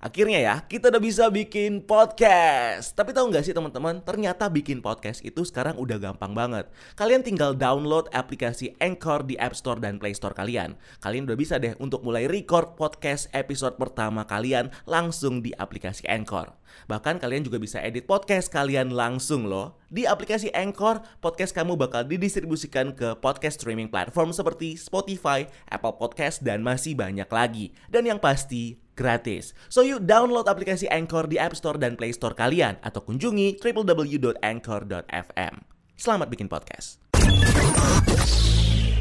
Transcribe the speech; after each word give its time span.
Akhirnya 0.00 0.40
ya, 0.40 0.54
kita 0.64 0.88
udah 0.88 0.96
bisa 0.96 1.28
bikin 1.28 1.84
podcast. 1.84 2.96
Tapi 2.96 3.12
tahu 3.12 3.28
nggak 3.28 3.44
sih 3.44 3.52
teman-teman, 3.52 4.00
ternyata 4.00 4.48
bikin 4.48 4.80
podcast 4.80 5.20
itu 5.20 5.44
sekarang 5.44 5.76
udah 5.76 6.00
gampang 6.00 6.32
banget. 6.32 6.72
Kalian 6.96 7.20
tinggal 7.20 7.52
download 7.52 8.08
aplikasi 8.16 8.72
Anchor 8.80 9.28
di 9.28 9.36
App 9.36 9.52
Store 9.52 9.76
dan 9.76 10.00
Play 10.00 10.16
Store 10.16 10.32
kalian. 10.32 10.80
Kalian 11.04 11.28
udah 11.28 11.36
bisa 11.36 11.60
deh 11.60 11.76
untuk 11.76 12.00
mulai 12.00 12.24
record 12.32 12.80
podcast 12.80 13.28
episode 13.36 13.76
pertama 13.76 14.24
kalian 14.24 14.72
langsung 14.88 15.44
di 15.44 15.52
aplikasi 15.52 16.08
Anchor. 16.08 16.48
Bahkan 16.88 17.20
kalian 17.20 17.44
juga 17.44 17.60
bisa 17.60 17.84
edit 17.84 18.08
podcast 18.08 18.48
kalian 18.48 18.96
langsung 18.96 19.52
loh. 19.52 19.79
Di 19.90 20.06
aplikasi 20.06 20.54
Anchor, 20.54 21.02
podcast 21.18 21.50
kamu 21.50 21.74
bakal 21.74 22.06
didistribusikan 22.06 22.94
ke 22.94 23.18
podcast 23.18 23.58
streaming 23.58 23.90
platform 23.90 24.30
seperti 24.30 24.78
Spotify, 24.78 25.50
Apple 25.66 25.98
Podcast, 25.98 26.46
dan 26.46 26.62
masih 26.62 26.94
banyak 26.94 27.26
lagi. 27.26 27.74
Dan 27.90 28.06
yang 28.06 28.22
pasti, 28.22 28.78
gratis. 28.94 29.50
So 29.66 29.82
you 29.82 29.98
download 29.98 30.46
aplikasi 30.46 30.86
Anchor 30.86 31.26
di 31.26 31.42
App 31.42 31.58
Store 31.58 31.74
dan 31.74 31.98
Play 31.98 32.14
Store 32.14 32.38
kalian 32.38 32.78
atau 32.86 33.02
kunjungi 33.02 33.58
www.anchor.fm. 33.58 35.54
Selamat 35.98 36.30
bikin 36.30 36.46
podcast. 36.46 37.02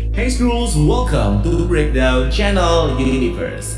Hey 0.10 0.34
Scrolls, 0.34 0.74
welcome 0.74 1.46
to 1.46 1.70
Breakdown 1.70 2.34
Channel 2.34 2.98
Universe. 2.98 3.78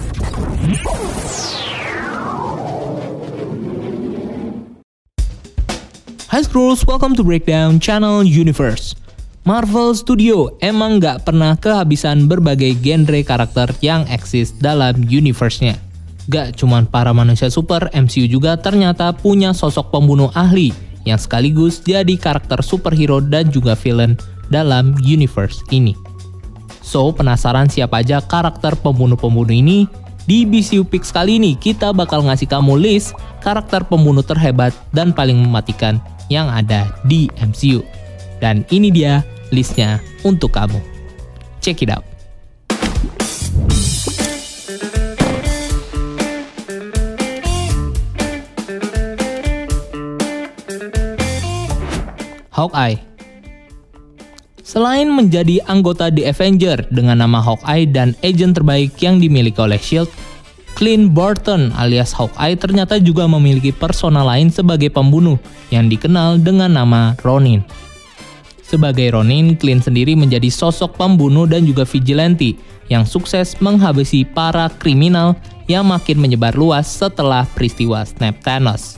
Hi 6.32 6.40
Scrolls, 6.40 6.88
welcome 6.88 7.12
to 7.20 7.28
Breakdown 7.28 7.76
Channel 7.76 8.24
Universe. 8.24 8.96
Marvel 9.44 9.92
Studio 9.92 10.56
emang 10.64 10.96
nggak 10.96 11.28
pernah 11.28 11.60
kehabisan 11.60 12.32
berbagai 12.32 12.72
genre 12.80 13.20
karakter 13.20 13.68
yang 13.84 14.08
eksis 14.08 14.56
dalam 14.56 14.96
universe-nya. 15.12 15.76
Gak 16.32 16.56
cuman 16.56 16.88
para 16.88 17.12
manusia 17.12 17.52
super, 17.52 17.92
MCU 17.92 18.32
juga 18.32 18.56
ternyata 18.56 19.12
punya 19.12 19.52
sosok 19.52 19.92
pembunuh 19.92 20.32
ahli 20.32 20.72
yang 21.04 21.20
sekaligus 21.20 21.84
jadi 21.84 22.16
karakter 22.16 22.64
superhero 22.64 23.20
dan 23.20 23.52
juga 23.52 23.76
villain 23.76 24.16
dalam 24.48 24.96
universe 25.04 25.60
ini. 25.68 26.00
So, 26.80 27.12
penasaran 27.12 27.68
siapa 27.68 28.08
aja 28.08 28.24
karakter 28.24 28.80
pembunuh-pembunuh 28.80 29.52
ini? 29.52 29.84
Di 30.24 30.48
BCU 30.48 30.88
Pix 30.88 31.12
kali 31.12 31.44
ini 31.44 31.60
kita 31.60 31.92
bakal 31.92 32.24
ngasih 32.24 32.48
kamu 32.48 32.80
list 32.80 33.20
karakter 33.44 33.84
pembunuh 33.84 34.24
terhebat 34.24 34.72
dan 34.96 35.12
paling 35.12 35.36
mematikan 35.36 36.00
yang 36.32 36.48
ada 36.48 36.96
di 37.04 37.28
MCU. 37.36 37.84
Dan 38.40 38.64
ini 38.72 38.88
dia 38.88 39.20
listnya 39.52 40.00
untuk 40.24 40.56
kamu. 40.56 40.80
Check 41.60 41.84
it 41.84 41.92
out. 41.92 42.08
Hawkeye 52.52 53.00
Selain 54.72 55.12
menjadi 55.12 55.60
anggota 55.68 56.08
The 56.08 56.32
Avenger 56.32 56.88
dengan 56.88 57.20
nama 57.20 57.44
Hawkeye 57.44 57.92
dan 57.92 58.16
agent 58.24 58.56
terbaik 58.56 58.96
yang 59.04 59.20
dimiliki 59.20 59.60
oleh 59.60 59.76
S.H.I.E.L.D., 59.76 60.31
Clint 60.82 61.14
Barton 61.14 61.70
alias 61.78 62.10
Hawkeye 62.10 62.58
ternyata 62.58 62.98
juga 62.98 63.30
memiliki 63.30 63.70
persona 63.70 64.26
lain 64.26 64.50
sebagai 64.50 64.90
pembunuh 64.90 65.38
yang 65.70 65.86
dikenal 65.86 66.42
dengan 66.42 66.74
nama 66.74 67.14
Ronin. 67.22 67.62
Sebagai 68.66 69.14
Ronin, 69.14 69.54
Clint 69.54 69.86
sendiri 69.86 70.18
menjadi 70.18 70.50
sosok 70.50 70.98
pembunuh 70.98 71.46
dan 71.46 71.70
juga 71.70 71.86
vigilante 71.86 72.58
yang 72.90 73.06
sukses 73.06 73.54
menghabisi 73.62 74.26
para 74.26 74.74
kriminal 74.82 75.38
yang 75.70 75.86
makin 75.86 76.18
menyebar 76.18 76.58
luas 76.58 76.90
setelah 76.90 77.46
peristiwa 77.54 78.02
Snap 78.02 78.42
Thanos. 78.42 78.98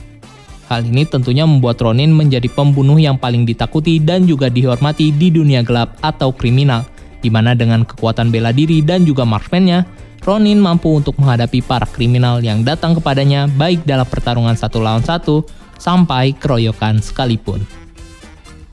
Hal 0.72 0.88
ini 0.88 1.04
tentunya 1.04 1.44
membuat 1.44 1.84
Ronin 1.84 2.16
menjadi 2.16 2.48
pembunuh 2.48 2.96
yang 2.96 3.20
paling 3.20 3.44
ditakuti 3.44 4.00
dan 4.00 4.24
juga 4.24 4.48
dihormati 4.48 5.12
di 5.12 5.28
dunia 5.28 5.60
gelap 5.60 6.00
atau 6.00 6.32
kriminal, 6.32 6.88
di 7.20 7.28
mana 7.28 7.52
dengan 7.52 7.84
kekuatan 7.84 8.32
bela 8.32 8.56
diri 8.56 8.80
dan 8.80 9.04
juga 9.04 9.28
marksman-nya, 9.28 9.84
Ronin 10.24 10.56
mampu 10.56 10.88
untuk 10.88 11.20
menghadapi 11.20 11.60
para 11.60 11.84
kriminal 11.84 12.40
yang 12.40 12.64
datang 12.64 12.96
kepadanya 12.96 13.44
baik 13.44 13.84
dalam 13.84 14.08
pertarungan 14.08 14.56
satu 14.56 14.80
lawan 14.80 15.04
satu 15.04 15.44
sampai 15.76 16.32
keroyokan 16.32 17.04
sekalipun. 17.04 17.60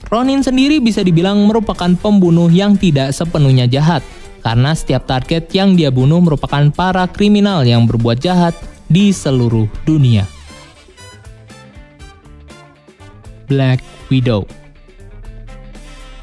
Ronin 0.07 0.39
sendiri 0.39 0.79
bisa 0.79 1.03
dibilang 1.03 1.43
merupakan 1.43 1.91
pembunuh 1.99 2.47
yang 2.47 2.79
tidak 2.79 3.11
sepenuhnya 3.11 3.67
jahat, 3.67 3.99
karena 4.39 4.71
setiap 4.71 5.03
target 5.03 5.51
yang 5.51 5.75
dia 5.75 5.91
bunuh 5.91 6.23
merupakan 6.23 6.71
para 6.71 7.03
kriminal 7.11 7.67
yang 7.67 7.83
berbuat 7.83 8.23
jahat 8.23 8.55
di 8.87 9.11
seluruh 9.11 9.67
dunia. 9.83 10.23
Black 13.51 13.83
Widow. 14.07 14.60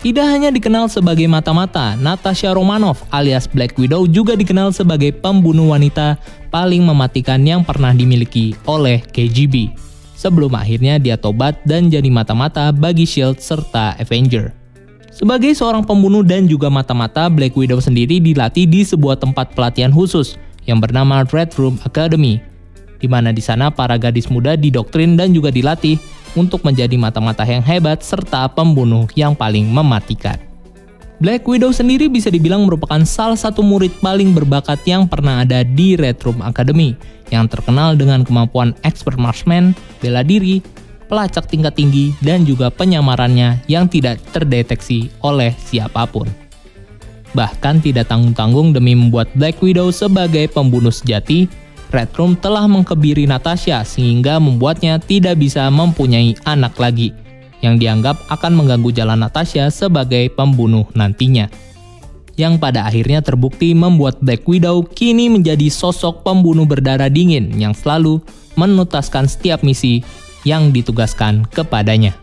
Tidak 0.08 0.24
hanya 0.24 0.48
dikenal 0.48 0.88
sebagai 0.88 1.28
mata-mata, 1.28 1.92
Natasha 2.00 2.48
Romanoff 2.56 3.04
alias 3.12 3.44
Black 3.44 3.76
Widow 3.76 4.08
juga 4.08 4.41
dikenal 4.41 4.72
sebagai 4.72 5.12
pembunuh 5.12 5.76
wanita 5.76 6.16
paling 6.48 6.80
mematikan 6.80 7.36
yang 7.44 7.60
pernah 7.60 7.92
dimiliki 7.92 8.56
oleh 8.64 9.04
KGB. 9.04 9.69
Sebelum 10.16 10.56
akhirnya 10.56 10.96
dia 10.96 11.20
tobat 11.20 11.60
dan 11.69 11.92
jadi 11.92 12.08
mata-mata 12.08 12.72
bagi 12.72 13.04
SHIELD 13.04 13.36
serta 13.36 14.00
Avenger. 14.00 14.56
Sebagai 15.12 15.52
seorang 15.52 15.84
pembunuh 15.84 16.25
dan 16.25 16.48
juga 16.48 16.72
mata-mata, 16.72 17.28
Black 17.28 17.52
Widow 17.52 17.76
sendiri 17.76 18.16
dilatih 18.16 18.64
di 18.64 18.88
sebuah 18.88 19.20
tempat 19.20 19.52
pelatihan 19.52 19.92
khusus 19.92 20.40
yang 20.64 20.80
bernama 20.80 21.20
Red 21.28 21.52
Room 21.60 21.76
Academy, 21.84 22.40
di 22.96 23.12
mana 23.12 23.28
di 23.28 23.44
sana 23.44 23.69
para 23.69 24.00
gadis 24.00 24.32
muda 24.32 24.56
didoktrin 24.56 25.20
dan 25.20 25.36
juga 25.36 25.52
dilatih 25.52 26.00
untuk 26.38 26.62
menjadi 26.62 26.94
mata-mata 26.94 27.43
yang 27.43 27.66
hebat 27.66 28.06
serta 28.06 28.47
pembunuh 28.47 29.10
yang 29.19 29.34
paling 29.34 29.66
mematikan. 29.66 30.38
Black 31.19 31.50
Widow 31.50 31.75
sendiri 31.75 32.06
bisa 32.06 32.31
dibilang 32.31 32.62
merupakan 32.62 33.03
salah 33.03 33.34
satu 33.34 33.59
murid 33.59 33.91
paling 33.99 34.31
berbakat 34.31 34.78
yang 34.87 35.10
pernah 35.10 35.43
ada 35.43 35.66
di 35.66 35.99
Red 35.99 36.22
Room 36.22 36.38
Academy, 36.38 36.94
yang 37.34 37.50
terkenal 37.50 37.99
dengan 37.99 38.22
kemampuan 38.22 38.71
expert 38.87 39.19
marksman, 39.19 39.75
bela 39.99 40.22
diri, 40.22 40.62
pelacak 41.10 41.50
tingkat 41.50 41.75
tinggi, 41.75 42.15
dan 42.22 42.47
juga 42.47 42.70
penyamarannya 42.70 43.59
yang 43.66 43.91
tidak 43.91 44.22
terdeteksi 44.31 45.10
oleh 45.19 45.50
siapa 45.59 46.06
pun. 46.06 46.31
Bahkan 47.34 47.82
tidak 47.82 48.06
tanggung-tanggung 48.06 48.70
demi 48.70 48.94
membuat 48.94 49.26
Black 49.34 49.59
Widow 49.59 49.91
sebagai 49.91 50.47
pembunuh 50.55 50.94
sejati, 50.94 51.50
Red 51.88 52.12
Room 52.16 52.37
telah 52.37 52.69
mengkebiri 52.69 53.25
Natasha 53.25 53.81
sehingga 53.82 54.37
membuatnya 54.37 55.00
tidak 55.00 55.41
bisa 55.41 55.66
mempunyai 55.72 56.37
anak 56.44 56.76
lagi, 56.76 57.16
yang 57.65 57.81
dianggap 57.81 58.21
akan 58.28 58.53
mengganggu 58.54 58.93
jalan 58.93 59.25
Natasha 59.25 59.72
sebagai 59.72 60.28
pembunuh 60.32 60.87
nantinya. 60.93 61.49
Yang 62.38 62.54
pada 62.62 62.87
akhirnya 62.87 63.19
terbukti 63.19 63.75
membuat 63.75 64.22
Black 64.22 64.47
Widow 64.47 64.87
kini 64.87 65.26
menjadi 65.26 65.66
sosok 65.66 66.22
pembunuh 66.22 66.71
berdarah 66.71 67.10
dingin 67.10 67.50
yang 67.59 67.75
selalu 67.75 68.22
menuntaskan 68.55 69.26
setiap 69.26 69.66
misi 69.66 70.06
yang 70.47 70.70
ditugaskan 70.70 71.50
kepadanya. 71.50 72.15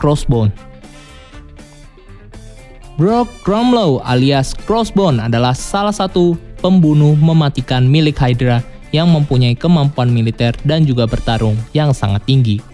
Crossbone 0.00 0.52
Brock 2.96 3.28
Gromlow 3.42 3.98
alias 4.06 4.54
Crossbone 4.54 5.18
adalah 5.18 5.52
salah 5.52 5.92
satu 5.92 6.53
pembunuh 6.64 7.12
mematikan 7.12 7.84
milik 7.84 8.16
Hydra 8.16 8.64
yang 8.88 9.12
mempunyai 9.12 9.52
kemampuan 9.52 10.08
militer 10.08 10.56
dan 10.64 10.88
juga 10.88 11.04
bertarung 11.04 11.60
yang 11.76 11.92
sangat 11.92 12.24
tinggi. 12.24 12.64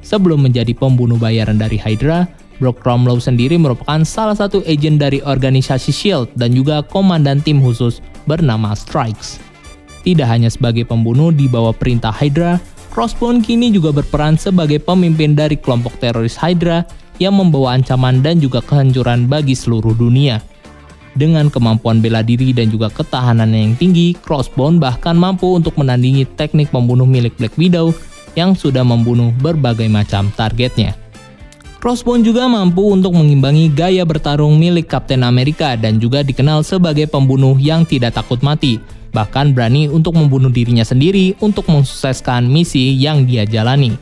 Sebelum 0.00 0.40
menjadi 0.40 0.72
pembunuh 0.72 1.20
bayaran 1.20 1.60
dari 1.60 1.76
Hydra, 1.76 2.24
Brock 2.56 2.80
Cromwell 2.80 3.20
sendiri 3.20 3.60
merupakan 3.60 4.00
salah 4.08 4.32
satu 4.32 4.64
agen 4.64 4.96
dari 4.96 5.20
organisasi 5.20 5.92
SHIELD 5.92 6.32
dan 6.40 6.56
juga 6.56 6.80
komandan 6.80 7.44
tim 7.44 7.60
khusus 7.60 8.00
bernama 8.24 8.72
Strikes. 8.72 9.36
Tidak 10.00 10.24
hanya 10.24 10.48
sebagai 10.48 10.88
pembunuh 10.88 11.28
di 11.28 11.44
bawah 11.44 11.76
perintah 11.76 12.12
Hydra, 12.12 12.56
Crossbone 12.90 13.44
kini 13.44 13.70
juga 13.70 13.92
berperan 13.92 14.40
sebagai 14.40 14.80
pemimpin 14.80 15.36
dari 15.36 15.60
kelompok 15.60 16.00
teroris 16.00 16.34
Hydra 16.40 16.82
yang 17.20 17.36
membawa 17.36 17.76
ancaman 17.76 18.24
dan 18.24 18.40
juga 18.40 18.64
kehancuran 18.64 19.28
bagi 19.28 19.52
seluruh 19.52 19.92
dunia. 19.92 20.40
Dengan 21.20 21.52
kemampuan 21.52 22.00
bela 22.00 22.24
diri 22.24 22.56
dan 22.56 22.72
juga 22.72 22.88
ketahanan 22.88 23.52
yang 23.52 23.76
tinggi, 23.76 24.16
Crossbone 24.24 24.80
bahkan 24.80 25.12
mampu 25.12 25.52
untuk 25.52 25.76
menandingi 25.76 26.24
teknik 26.24 26.72
pembunuh 26.72 27.04
milik 27.04 27.36
Black 27.36 27.60
Widow 27.60 27.92
yang 28.32 28.56
sudah 28.56 28.80
membunuh 28.80 29.28
berbagai 29.44 29.84
macam 29.92 30.32
targetnya. 30.32 30.96
Crossbone 31.76 32.24
juga 32.24 32.48
mampu 32.48 32.88
untuk 32.88 33.12
mengimbangi 33.12 33.68
gaya 33.68 34.08
bertarung 34.08 34.56
milik 34.56 34.88
Kapten 34.88 35.20
Amerika 35.20 35.76
dan 35.76 36.00
juga 36.00 36.24
dikenal 36.24 36.64
sebagai 36.64 37.04
pembunuh 37.04 37.60
yang 37.60 37.84
tidak 37.84 38.16
takut 38.16 38.40
mati, 38.40 38.80
bahkan 39.12 39.52
berani 39.52 39.92
untuk 39.92 40.16
membunuh 40.16 40.48
dirinya 40.48 40.88
sendiri 40.88 41.36
untuk 41.44 41.68
mensukseskan 41.68 42.48
misi 42.48 42.96
yang 42.96 43.28
dia 43.28 43.44
jalani. 43.44 43.92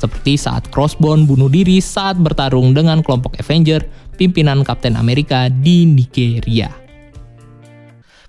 Seperti 0.00 0.40
saat 0.40 0.64
Crossbone 0.72 1.28
bunuh 1.28 1.52
diri 1.52 1.76
saat 1.76 2.16
bertarung 2.16 2.72
dengan 2.72 3.04
kelompok 3.04 3.36
Avenger 3.36 3.84
pimpinan 4.16 4.64
Kapten 4.64 4.96
Amerika 4.96 5.52
di 5.52 5.84
Nigeria. 5.84 6.72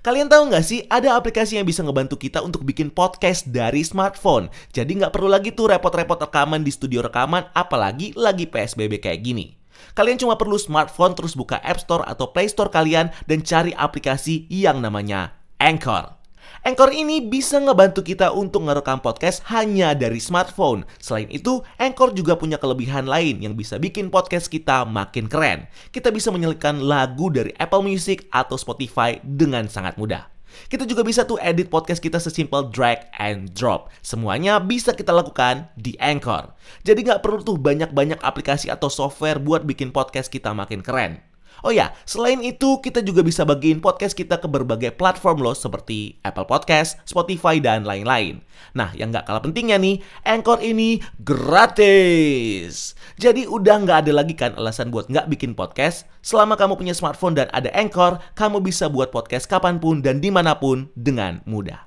Kalian 0.04 0.28
tahu 0.28 0.52
nggak 0.52 0.66
sih, 0.66 0.84
ada 0.90 1.16
aplikasi 1.16 1.56
yang 1.56 1.64
bisa 1.64 1.80
ngebantu 1.80 2.20
kita 2.20 2.44
untuk 2.44 2.66
bikin 2.66 2.92
podcast 2.92 3.48
dari 3.48 3.86
smartphone. 3.86 4.52
Jadi 4.74 5.00
nggak 5.00 5.14
perlu 5.14 5.30
lagi 5.30 5.54
tuh 5.54 5.72
repot-repot 5.72 6.18
rekaman 6.20 6.60
di 6.60 6.74
studio 6.74 7.06
rekaman, 7.06 7.48
apalagi 7.56 8.12
lagi 8.20 8.50
PSBB 8.50 9.00
kayak 9.00 9.22
gini. 9.24 9.56
Kalian 9.94 10.20
cuma 10.20 10.36
perlu 10.36 10.60
smartphone 10.60 11.16
terus 11.16 11.32
buka 11.32 11.56
App 11.62 11.80
Store 11.80 12.04
atau 12.04 12.34
Play 12.34 12.50
Store 12.52 12.68
kalian 12.68 13.14
dan 13.24 13.40
cari 13.46 13.72
aplikasi 13.72 14.44
yang 14.52 14.82
namanya 14.82 15.38
Anchor. 15.56 16.21
Anchor 16.62 16.94
ini 16.94 17.18
bisa 17.18 17.58
ngebantu 17.58 18.06
kita 18.06 18.30
untuk 18.30 18.70
ngerekam 18.70 19.02
podcast 19.02 19.42
hanya 19.50 19.98
dari 19.98 20.22
smartphone. 20.22 20.86
Selain 21.02 21.26
itu, 21.26 21.58
Anchor 21.74 22.14
juga 22.14 22.38
punya 22.38 22.54
kelebihan 22.54 23.10
lain 23.10 23.42
yang 23.42 23.58
bisa 23.58 23.82
bikin 23.82 24.14
podcast 24.14 24.46
kita 24.46 24.86
makin 24.86 25.26
keren. 25.26 25.66
Kita 25.90 26.14
bisa 26.14 26.30
menyelipkan 26.30 26.78
lagu 26.78 27.34
dari 27.34 27.50
Apple 27.58 27.82
Music 27.82 28.30
atau 28.30 28.54
Spotify 28.54 29.18
dengan 29.26 29.66
sangat 29.66 29.98
mudah. 29.98 30.30
Kita 30.70 30.86
juga 30.86 31.02
bisa 31.02 31.26
tuh 31.26 31.42
edit 31.42 31.66
podcast 31.66 31.98
kita 31.98 32.22
sesimpel 32.22 32.70
drag 32.70 33.10
and 33.18 33.50
drop. 33.58 33.90
Semuanya 33.98 34.62
bisa 34.62 34.94
kita 34.94 35.10
lakukan 35.10 35.66
di 35.74 35.98
Anchor. 35.98 36.54
Jadi 36.86 37.02
nggak 37.02 37.26
perlu 37.26 37.42
tuh 37.42 37.58
banyak-banyak 37.58 38.22
aplikasi 38.22 38.70
atau 38.70 38.86
software 38.86 39.42
buat 39.42 39.66
bikin 39.66 39.90
podcast 39.90 40.30
kita 40.30 40.54
makin 40.54 40.78
keren. 40.78 41.31
Oh 41.60 41.70
ya, 41.70 41.92
selain 42.08 42.40
itu 42.40 42.80
kita 42.80 43.04
juga 43.04 43.20
bisa 43.20 43.44
bagiin 43.44 43.78
podcast 43.78 44.16
kita 44.16 44.40
ke 44.40 44.48
berbagai 44.48 44.96
platform 44.96 45.44
loh 45.44 45.54
seperti 45.54 46.18
Apple 46.24 46.48
Podcast, 46.48 46.98
Spotify, 47.04 47.60
dan 47.60 47.84
lain-lain. 47.84 48.40
Nah, 48.72 48.90
yang 48.96 49.12
nggak 49.12 49.28
kalah 49.28 49.44
pentingnya 49.44 49.76
nih, 49.76 50.00
Anchor 50.24 50.58
ini 50.64 50.98
gratis. 51.22 52.96
Jadi 53.20 53.46
udah 53.46 53.76
nggak 53.84 53.98
ada 54.08 54.12
lagi 54.16 54.34
kan 54.34 54.56
alasan 54.56 54.88
buat 54.88 55.06
nggak 55.06 55.28
bikin 55.28 55.52
podcast. 55.52 56.08
Selama 56.24 56.56
kamu 56.56 56.80
punya 56.80 56.94
smartphone 56.96 57.36
dan 57.36 57.52
ada 57.52 57.68
Anchor, 57.76 58.18
kamu 58.34 58.64
bisa 58.64 58.88
buat 58.88 59.12
podcast 59.12 59.46
kapan 59.46 59.78
pun 59.78 60.00
dan 60.00 60.18
di 60.18 60.32
mana 60.32 60.56
pun 60.56 60.90
dengan 60.96 61.44
mudah. 61.44 61.86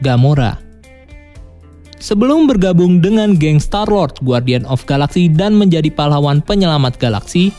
Gamora 0.00 0.69
Sebelum 2.00 2.48
bergabung 2.48 3.04
dengan 3.04 3.36
geng 3.36 3.60
Star-Lord 3.60 4.24
Guardian 4.24 4.64
of 4.64 4.88
Galaxy 4.88 5.28
dan 5.28 5.52
menjadi 5.52 5.92
pahlawan 5.92 6.40
penyelamat 6.40 6.96
galaksi, 6.96 7.52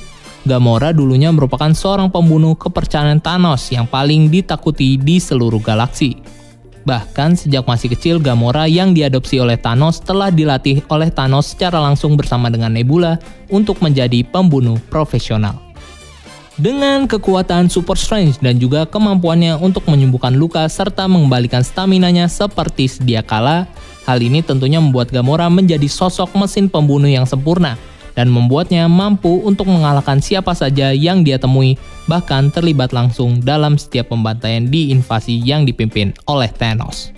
Gamora 0.49 0.89
dulunya 0.89 1.29
merupakan 1.29 1.69
seorang 1.69 2.09
pembunuh 2.09 2.57
kepercayaan 2.57 3.21
Thanos 3.21 3.69
yang 3.69 3.85
paling 3.85 4.33
ditakuti 4.33 4.97
di 4.97 5.21
seluruh 5.21 5.61
galaksi. 5.61 6.17
Bahkan 6.81 7.37
sejak 7.37 7.69
masih 7.69 7.93
kecil, 7.93 8.17
Gamora 8.17 8.65
yang 8.65 8.97
diadopsi 8.97 9.37
oleh 9.37 9.61
Thanos 9.61 10.01
telah 10.01 10.33
dilatih 10.33 10.81
oleh 10.89 11.13
Thanos 11.13 11.53
secara 11.53 11.77
langsung 11.77 12.17
bersama 12.17 12.49
dengan 12.49 12.73
Nebula 12.73 13.21
untuk 13.53 13.77
menjadi 13.85 14.25
pembunuh 14.25 14.81
profesional. 14.89 15.61
Dengan 16.57 17.05
kekuatan 17.05 17.69
Super 17.69 17.97
Strange 17.97 18.41
dan 18.41 18.57
juga 18.57 18.89
kemampuannya 18.89 19.61
untuk 19.61 19.85
menyembuhkan 19.85 20.33
luka 20.33 20.65
serta 20.65 21.05
mengembalikan 21.05 21.61
stamina-nya 21.61 22.25
seperti 22.25 22.89
sedia 22.89 23.21
kala, 23.21 23.69
Hal 24.11 24.19
ini 24.19 24.43
tentunya 24.43 24.83
membuat 24.83 25.07
Gamora 25.07 25.47
menjadi 25.47 25.87
sosok 25.87 26.35
mesin 26.35 26.67
pembunuh 26.67 27.07
yang 27.07 27.23
sempurna 27.23 27.79
dan 28.11 28.27
membuatnya 28.27 28.91
mampu 28.91 29.39
untuk 29.47 29.71
mengalahkan 29.71 30.19
siapa 30.19 30.51
saja 30.51 30.91
yang 30.91 31.23
dia 31.23 31.39
temui, 31.39 31.79
bahkan 32.11 32.51
terlibat 32.51 32.91
langsung 32.91 33.39
dalam 33.39 33.79
setiap 33.79 34.11
pembantaian 34.11 34.67
di 34.67 34.91
invasi 34.91 35.39
yang 35.39 35.63
dipimpin 35.63 36.11
oleh 36.27 36.51
Thanos. 36.51 37.15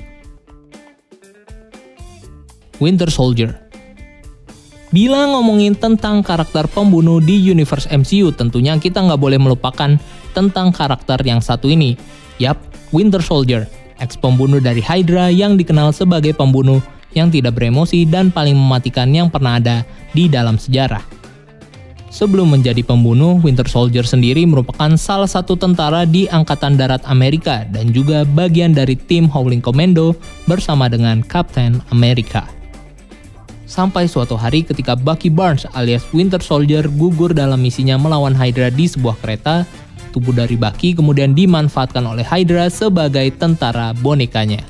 Winter 2.78 3.10
Soldier 3.10 3.58
Bila 4.94 5.26
ngomongin 5.34 5.74
tentang 5.74 6.22
karakter 6.22 6.70
pembunuh 6.70 7.18
di 7.18 7.42
universe 7.42 7.90
MCU, 7.90 8.30
tentunya 8.38 8.78
kita 8.78 9.02
nggak 9.02 9.18
boleh 9.18 9.42
melupakan 9.42 9.98
tentang 10.38 10.70
karakter 10.70 11.18
yang 11.26 11.42
satu 11.42 11.74
ini. 11.74 11.98
Yap, 12.38 12.62
Winter 12.94 13.26
Soldier 13.26 13.66
ex 14.04 14.20
pembunuh 14.20 14.60
dari 14.60 14.84
Hydra 14.84 15.32
yang 15.32 15.56
dikenal 15.56 15.96
sebagai 15.96 16.36
pembunuh 16.36 16.84
yang 17.16 17.32
tidak 17.32 17.56
beremosi 17.56 18.04
dan 18.04 18.30
paling 18.30 18.54
mematikan 18.60 19.08
yang 19.16 19.32
pernah 19.32 19.58
ada 19.58 19.88
di 20.12 20.28
dalam 20.28 20.60
sejarah. 20.60 21.24
Sebelum 22.14 22.54
menjadi 22.54 22.86
pembunuh, 22.86 23.42
Winter 23.42 23.66
Soldier 23.66 24.06
sendiri 24.06 24.46
merupakan 24.46 24.94
salah 25.02 25.26
satu 25.26 25.58
tentara 25.58 26.06
di 26.06 26.30
Angkatan 26.30 26.78
Darat 26.78 27.02
Amerika 27.10 27.66
dan 27.74 27.90
juga 27.90 28.22
bagian 28.22 28.70
dari 28.70 28.94
tim 28.94 29.26
Howling 29.26 29.66
Commando 29.66 30.14
bersama 30.46 30.86
dengan 30.86 31.26
Captain 31.26 31.82
America. 31.90 32.46
Sampai 33.66 34.06
suatu 34.06 34.38
hari 34.38 34.62
ketika 34.62 34.94
Bucky 34.94 35.34
Barnes 35.34 35.66
alias 35.74 36.06
Winter 36.14 36.38
Soldier 36.38 36.86
gugur 36.86 37.34
dalam 37.34 37.58
misinya 37.58 37.98
melawan 37.98 38.38
Hydra 38.38 38.70
di 38.70 38.86
sebuah 38.86 39.18
kereta, 39.18 39.66
tubuh 40.14 40.30
dari 40.30 40.54
Bucky 40.54 40.94
kemudian 40.94 41.34
dimanfaatkan 41.34 42.06
oleh 42.06 42.22
Hydra 42.22 42.70
sebagai 42.70 43.34
tentara 43.34 43.98
bonekanya. 43.98 44.62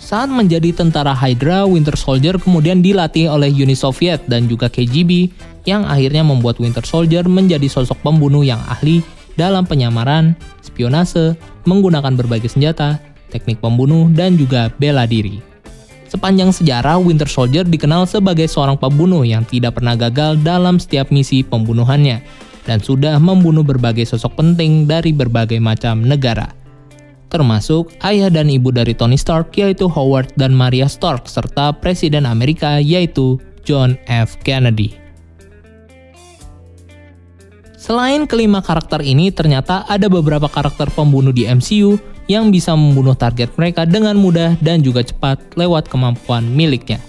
Saat 0.00 0.30
menjadi 0.32 0.72
tentara 0.72 1.12
Hydra, 1.12 1.68
Winter 1.68 1.98
Soldier 1.98 2.38
kemudian 2.40 2.80
dilatih 2.80 3.28
oleh 3.28 3.50
Uni 3.50 3.74
Soviet 3.74 4.22
dan 4.30 4.46
juga 4.46 4.70
KGB 4.70 5.28
yang 5.68 5.84
akhirnya 5.84 6.24
membuat 6.24 6.56
Winter 6.56 6.86
Soldier 6.86 7.26
menjadi 7.28 7.68
sosok 7.68 8.00
pembunuh 8.00 8.40
yang 8.40 8.62
ahli 8.64 9.04
dalam 9.36 9.68
penyamaran, 9.68 10.32
spionase, 10.64 11.36
menggunakan 11.68 12.16
berbagai 12.16 12.48
senjata, 12.48 12.96
teknik 13.28 13.60
pembunuh, 13.60 14.08
dan 14.10 14.34
juga 14.40 14.72
bela 14.80 15.04
diri. 15.04 15.38
Sepanjang 16.10 16.50
sejarah, 16.50 16.98
Winter 16.98 17.30
Soldier 17.30 17.62
dikenal 17.62 18.02
sebagai 18.02 18.50
seorang 18.50 18.74
pembunuh 18.74 19.22
yang 19.22 19.46
tidak 19.46 19.78
pernah 19.78 19.94
gagal 19.94 20.42
dalam 20.42 20.82
setiap 20.82 21.14
misi 21.14 21.46
pembunuhannya, 21.46 22.18
dan 22.70 22.78
sudah 22.78 23.18
membunuh 23.18 23.66
berbagai 23.66 24.06
sosok 24.06 24.38
penting 24.38 24.86
dari 24.86 25.10
berbagai 25.10 25.58
macam 25.58 26.06
negara. 26.06 26.54
Termasuk 27.26 27.90
ayah 28.06 28.30
dan 28.30 28.46
ibu 28.46 28.70
dari 28.70 28.94
Tony 28.94 29.18
Stark 29.18 29.50
yaitu 29.58 29.90
Howard 29.90 30.30
dan 30.38 30.54
Maria 30.54 30.86
Stark 30.86 31.26
serta 31.26 31.74
Presiden 31.74 32.30
Amerika 32.30 32.78
yaitu 32.78 33.42
John 33.66 33.98
F. 34.06 34.38
Kennedy. 34.46 34.94
Selain 37.74 38.22
kelima 38.30 38.62
karakter 38.62 39.02
ini, 39.02 39.34
ternyata 39.34 39.82
ada 39.90 40.06
beberapa 40.06 40.46
karakter 40.46 40.94
pembunuh 40.94 41.34
di 41.34 41.48
MCU 41.50 41.98
yang 42.30 42.54
bisa 42.54 42.78
membunuh 42.78 43.18
target 43.18 43.50
mereka 43.58 43.82
dengan 43.82 44.14
mudah 44.14 44.54
dan 44.62 44.78
juga 44.78 45.02
cepat 45.02 45.58
lewat 45.58 45.90
kemampuan 45.90 46.46
miliknya. 46.46 47.02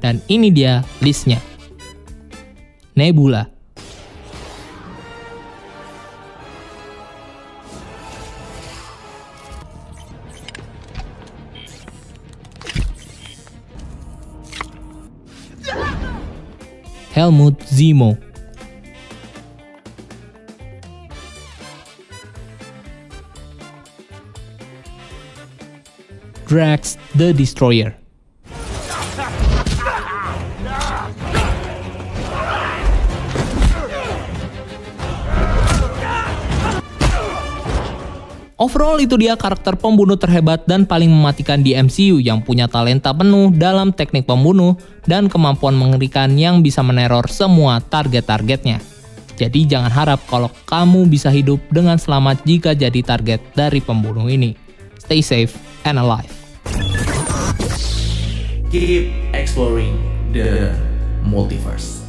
Dan 0.00 0.24
ini 0.32 0.48
dia 0.48 0.80
listnya. 1.04 1.36
Nebula 2.96 3.51
Helmut 17.12 17.58
Zemo. 17.58 18.18
Drax 26.46 26.96
the 27.14 27.32
Destroyer. 27.32 27.94
Overall 38.62 39.02
itu 39.02 39.18
dia 39.18 39.34
karakter 39.34 39.74
pembunuh 39.74 40.14
terhebat 40.14 40.62
dan 40.70 40.86
paling 40.86 41.10
mematikan 41.10 41.66
di 41.66 41.74
MCU 41.74 42.22
yang 42.22 42.38
punya 42.46 42.70
talenta 42.70 43.10
penuh 43.10 43.50
dalam 43.50 43.90
teknik 43.90 44.22
pembunuh 44.22 44.78
dan 45.02 45.26
kemampuan 45.26 45.74
mengerikan 45.74 46.38
yang 46.38 46.62
bisa 46.62 46.78
meneror 46.78 47.26
semua 47.26 47.82
target-targetnya. 47.82 48.78
Jadi 49.34 49.66
jangan 49.66 49.90
harap 49.90 50.22
kalau 50.30 50.46
kamu 50.70 51.10
bisa 51.10 51.26
hidup 51.34 51.58
dengan 51.74 51.98
selamat 51.98 52.46
jika 52.46 52.70
jadi 52.70 53.02
target 53.02 53.42
dari 53.58 53.82
pembunuh 53.82 54.30
ini. 54.30 54.54
Stay 55.02 55.26
safe 55.26 55.58
and 55.82 55.98
alive. 55.98 56.30
Keep 58.70 59.10
exploring 59.34 59.98
the 60.30 60.70
multiverse. 61.26 62.06